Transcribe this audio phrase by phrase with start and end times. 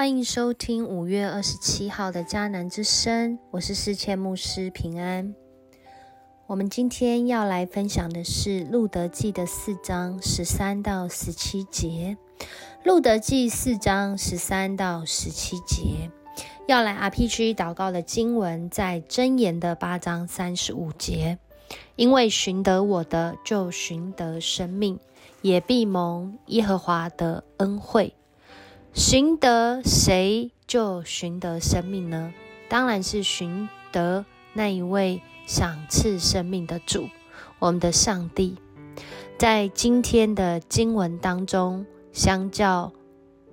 [0.00, 5.34] 欢迎收听五月二十七号的迦南之声，我是世谦牧师平安。
[6.46, 12.16] 我们今天要来分享的是《路德记》的四章十三到十七节，
[12.82, 16.10] 《路德记》四章十三到十七节
[16.66, 21.38] 要来 RPG 祷告的经文在箴言的八章三十五节，
[21.96, 24.98] 因为寻得我的就寻得生命，
[25.42, 28.14] 也必蒙耶和华的恩惠。
[28.92, 32.32] 寻得谁就寻得生命呢？
[32.68, 35.22] 当然是寻得那一位。
[35.46, 37.08] 赏赐生命的主，
[37.58, 38.56] 我们的上帝，
[39.36, 42.92] 在今天的经文当中，相较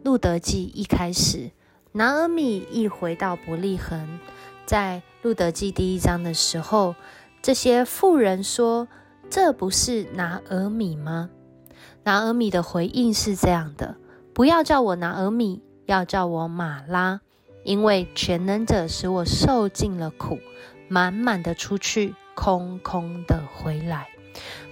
[0.03, 1.49] 路德记一开始，
[1.93, 4.19] 拿俄米一回到伯利恒，
[4.67, 6.93] 在路德记第一章的时候，
[7.41, 8.87] 这些妇人说
[9.27, 11.31] ：“这不是拿俄米吗？”
[12.05, 13.97] 拿俄米的回应是这样的
[14.37, 17.21] ：“不要叫我拿俄米，要叫我马拉，
[17.63, 20.37] 因为全能者使我受尽了苦。”
[20.87, 24.09] 满满的出去，空空的回来。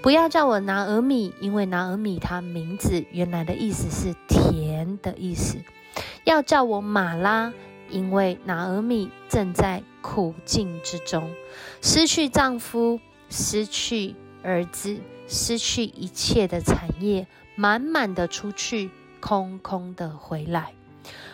[0.04, 5.58] 不要叫我拿俄米，因为拿俄米它名字原来的意思是甜的意思。
[6.26, 7.52] 要叫我马拉，
[7.90, 11.34] 因为拿俄米正在苦境之中，
[11.82, 13.00] 失去丈夫，
[13.32, 14.14] 失去
[14.44, 20.74] 儿子，失去一切的产业，满满的出去，空空的回来。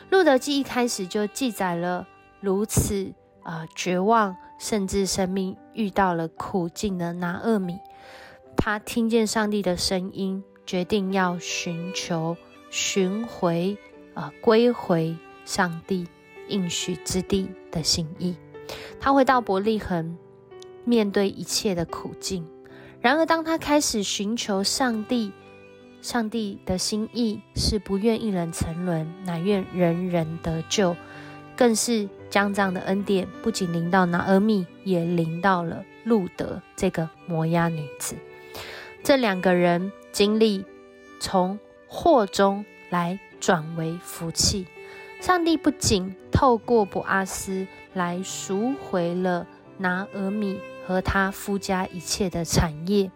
[0.09, 2.07] 路德记一开始就记载了
[2.39, 3.13] 如此。
[3.43, 7.79] 啊，绝望，甚至生命遇到了苦境的拿厄米，
[8.55, 12.37] 他听见上帝的声音，决定要寻求、
[12.69, 13.75] 寻回、
[14.13, 16.07] 啊，归回上帝
[16.49, 18.37] 应许之地的心意。
[18.99, 20.15] 他回到伯利恒，
[20.85, 22.47] 面对一切的苦境。
[22.99, 25.31] 然而，当他开始寻求上帝，
[26.01, 30.95] 上帝的心意是不愿一人沉沦，乃愿人人得救。
[31.55, 38.15] 更是将这样的恩典不仅临到拿阿米，也临到了路德这个摩押女子。
[39.03, 40.65] 这两个人经历
[41.19, 44.65] 从祸中来转为福气。
[45.19, 49.45] 上帝不仅透过博阿斯来赎回了
[49.77, 53.11] 拿阿米和他夫家一切的产业，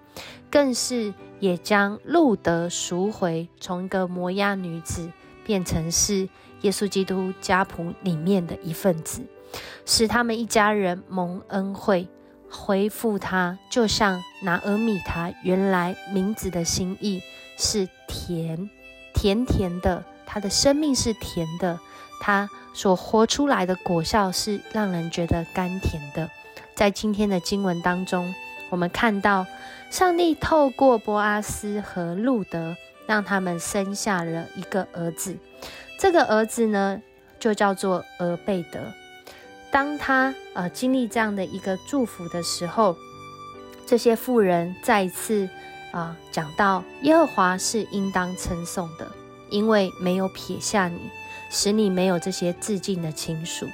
[0.51, 5.11] 更是也将路德赎回，从一个摩押女子
[5.45, 6.27] 变成是。
[6.61, 9.21] 耶稣基督家谱里面的一份子，
[9.85, 12.07] 使他们一家人蒙恩惠，
[12.49, 17.21] 恢复他，就像拿俄米他原来名字的心意
[17.55, 18.67] 是甜
[19.13, 21.79] 甜甜的，他的生命是甜的，
[22.19, 26.31] 他所活出来的果效是让人觉得甘甜的。
[26.73, 28.33] 在今天的经文当中，
[28.69, 29.45] 我们看到
[29.89, 32.75] 上帝透过波阿斯和路德，
[33.07, 35.37] 让他们生下了一个儿子。
[35.97, 37.01] 这个儿子呢，
[37.39, 38.79] 就叫做俄贝德。
[39.71, 42.95] 当他呃经历这样的一个祝福的时候，
[43.85, 45.49] 这些妇人再一次
[45.91, 49.07] 啊讲到耶和华是应当称颂的，
[49.49, 50.99] 因为没有撇下你，
[51.49, 53.67] 使你没有这些致敬的亲属。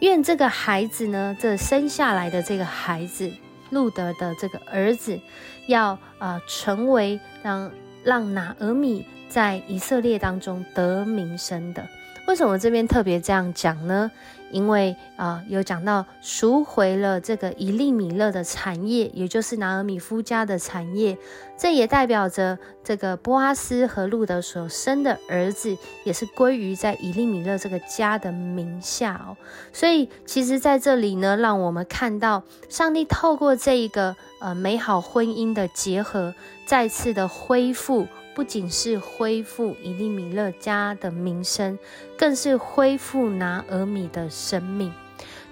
[0.00, 3.32] 愿这个孩子呢，这生下来的这个孩子
[3.72, 5.18] 路德的这个儿子，
[5.66, 7.72] 要啊成为让
[8.04, 9.04] 让拿尔米。
[9.28, 11.88] 在以色列当中得名声的，
[12.26, 14.10] 为什么这边特别这样讲呢？
[14.50, 21.16] 因为啊，有讲到赎回了这个以利米勒的产业，也就是拿尔米夫家的产业，
[21.56, 29.36] 这也代表着这个波阿斯和路德所生的儿子，也是归于在以利米勒这个家的名下哦。
[29.72, 36.34] 所以，其实在这里呢，让我们看到上帝透过这一个呃美好婚姻的结合，
[36.66, 38.06] 再次的恢复。
[38.34, 41.78] 不仅是恢复以利米勒家的名声，
[42.16, 44.92] 更是恢复拿俄米的生命。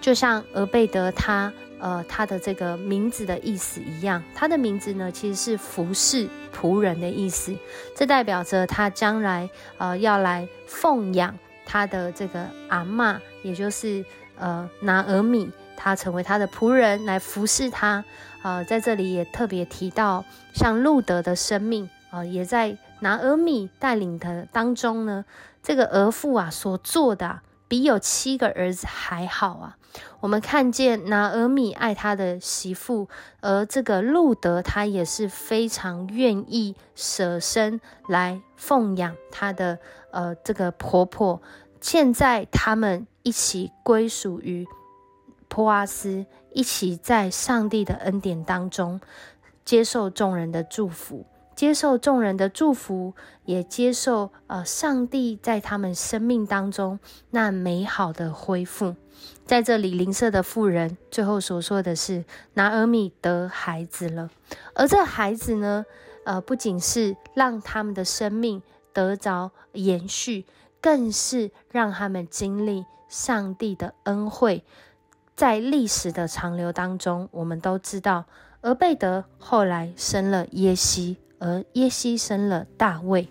[0.00, 7.55] 就像俄贝德他呃他的这个名字的意思一样，他的名字呢其实是服侍仆人的意思。
[7.94, 14.03] 这代表着他将来呃要来奉养他的这个阿妈，也就是
[14.38, 18.03] 呃拿俄米，他成为他的仆人来服侍他。
[18.43, 20.25] 呃，在这里也特别提到
[20.55, 21.91] 像路德的生命。
[22.11, 25.25] 啊，也在拿俄米带领的当中呢，
[25.62, 29.77] 这个儿妇啊所做的比有七个儿子还好啊。
[30.21, 33.09] 我们看见拿俄米爱他的媳妇，
[33.41, 39.79] 而这个路德他也是非常愿意舍身来奉养他的
[40.12, 41.41] 呃这个婆婆。
[41.81, 44.67] 现在他们一起归属于
[45.49, 49.01] 波阿斯，一起在上帝的恩典当中
[49.65, 51.27] 接受众人的祝福。
[51.61, 53.12] 接受众人的祝福，
[53.45, 56.99] 也接受呃上帝在他们生命当中
[57.33, 58.97] 那美好的恢复。
[59.45, 62.25] 在这里，邻舍的妇人最后所说的是：
[62.55, 64.31] 拿尔米得孩子了，
[64.75, 65.85] 而这孩子呢，
[66.25, 68.62] 呃，不仅是让他们的生命
[68.95, 70.47] 得着延续，
[70.81, 74.65] 更是让他们经历上帝的恩惠。
[75.37, 78.25] 在历史的长流当中，我们都知道，
[78.62, 83.29] 俄贝德后来生了耶西，而耶牺牲了大卫。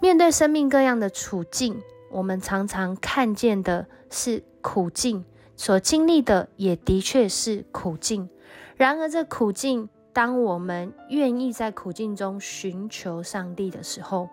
[0.00, 1.80] 面对生命各样的处境，
[2.10, 5.24] 我们常常看见的是苦境，
[5.56, 8.28] 所经历的也的确是苦境。
[8.76, 14.28] 然而，这苦境，当我们愿意在苦境中寻求上帝的时候，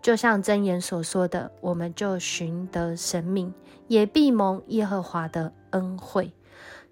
[0.00, 3.52] 就像箴言所说的，我们就寻得生命，
[3.88, 6.32] 也必蒙耶和华的恩惠。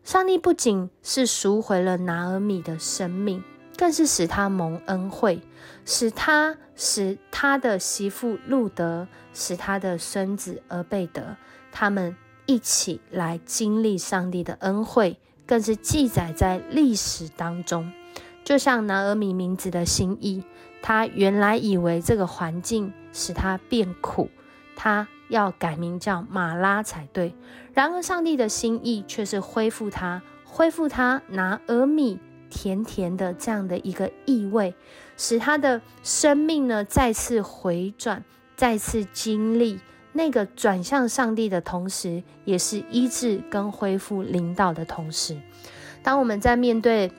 [0.04, 3.42] 上帝不仅是赎回了拿尔米的生命，
[3.78, 5.40] 更是使他蒙恩惠，
[5.86, 11.36] 使他使他的媳妇路德，使他的孙子俄贝德，
[11.72, 12.14] 他们
[12.44, 17.90] 一起来经历上帝的恩惠，更是记载在历史当中。
[18.44, 20.42] 就像拿俄米名字的心意，
[20.82, 24.28] 他原来以为这个环境使他变苦，
[24.76, 25.08] 他。
[25.28, 27.34] 要改名叫马拉才对，
[27.74, 32.18] 然而上帝的心意却是恢复他，恢复他拿俄米
[32.50, 34.74] 甜甜的这样的一个意味，
[35.16, 38.24] 使他的生命呢再次回转，
[38.56, 39.80] 再次经历
[40.12, 45.40] 那个转向上帝的同时，也是医治跟恢复领导的同时。
[46.02, 47.12] 当我们在面对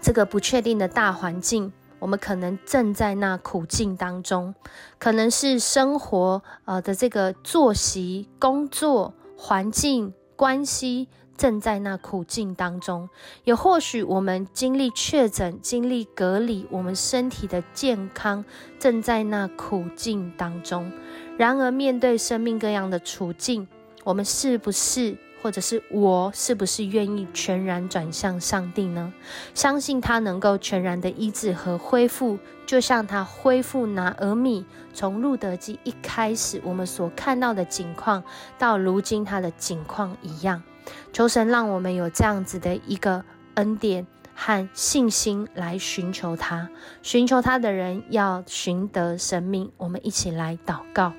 [0.00, 1.72] 这个不确定的大环境。
[2.00, 4.54] 我们可能正在那苦境当中，
[4.98, 11.08] 可能是生活呃的这个作息、工作环境、关系
[11.40, 13.08] 正在那苦境当中，
[13.44, 18.44] 也或许我们经历确诊、经历隔离，我们身体的健康
[18.78, 20.92] 正在那苦境当中。
[21.38, 23.66] 然而，面对生命各样的处境，
[24.04, 25.16] 我们是不是？
[25.42, 29.10] 或者是我是不是愿意全然转向上帝呢？
[29.54, 38.22] 相信他能够全然的医治和恢复，就像他恢复拿俄米从路德记一开始我们所看到的景况，
[38.58, 40.62] 到如今他的景况一样。
[41.12, 43.24] 求神让我们有这样子的一个
[43.54, 46.68] 恩典和信心来寻求他，
[47.02, 49.70] 寻求他的人要寻得生命。
[49.76, 51.12] 我们一起来祷告，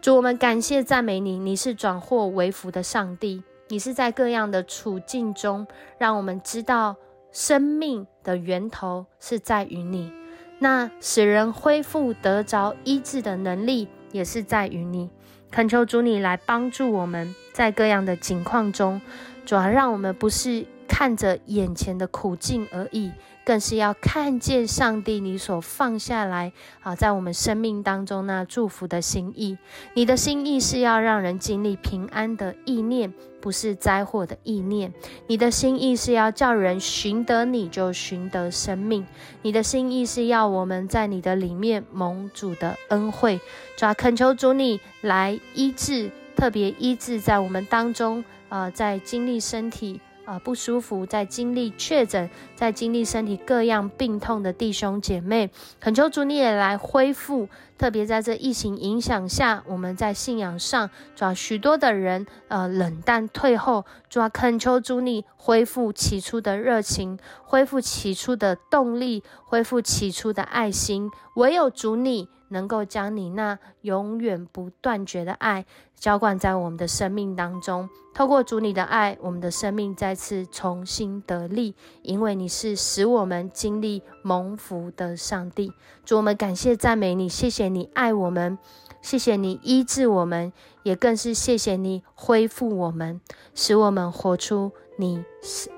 [0.00, 3.42] 主我们感谢赞美你，你是转祸为福的上帝。
[3.68, 5.64] 你是在各样的处境中，
[5.96, 6.96] 让我们知道
[7.30, 10.12] 生命的源头是在于你。
[10.58, 15.08] 那使人恢复得着医治的能力，也是在于你。
[15.50, 19.00] 恳求主你来帮助我们在各样的境况中，
[19.44, 23.10] 主要让我们不是看着眼前的苦境而已。
[23.50, 26.52] 更是要看见上帝你所放下来
[26.82, 29.58] 啊，在我们生命当中那祝福的心意。
[29.94, 34.94] 你的心意是要让人经历平安的意念，不是灾祸的意念。
[35.26, 39.04] 你的心意是要叫人寻得你就寻得生命。
[39.42, 43.40] 你的心意是要我们在你的里面蒙主的恩惠。
[43.76, 50.00] 主啊，恳求主你来医治，特别医治在我们当中啊，在经历身体。
[50.30, 57.48] 啊，不舒服，在经历确诊，在经历身体各样病痛的弟兄姐妹，恳求主你也来恢复。
[57.76, 71.10] 特别在这疫情影响下，我们在信仰上，主要许多的人呃冷淡退后，主要恳求主你恢复起初的热情，恢复起初的动力，恢复起初的爱心。
[71.34, 72.28] 唯有主你。
[72.50, 75.64] 能够将你那永远不断绝的爱
[75.98, 85.72] 浇灌在我们的生命当中，透过主你的爱，我们的生命再次重新得力，因为你是使我们经历蒙福的上帝。
[86.04, 88.58] 主，我们感谢赞美你，谢谢你爱我们，
[89.02, 90.52] 谢谢你医治我们，
[90.82, 93.20] 也更是谢谢你恢复我们，
[93.54, 95.22] 使我们活出你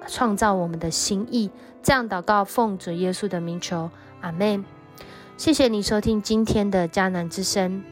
[0.06, 1.50] 创造我们的心意。
[1.82, 4.81] 这样祷告，奉主耶稣的名求，阿门。
[5.36, 7.82] 谢谢你收听今天的迦南之声。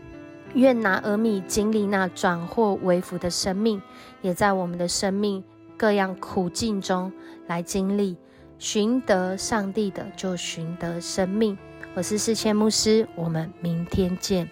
[0.55, 3.81] 愿拿俄米经历那转祸为福的生命，
[4.23, 5.43] 也在我们的生命
[5.77, 7.13] 各样苦境中
[7.47, 8.17] 来经历
[8.59, 11.57] 寻得上帝的，就寻得生命。
[11.95, 14.49] 我是世谦牧师，我们明天见。